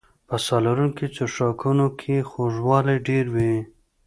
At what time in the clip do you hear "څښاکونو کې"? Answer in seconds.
1.15-2.15